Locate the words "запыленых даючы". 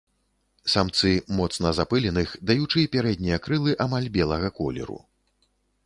1.79-2.87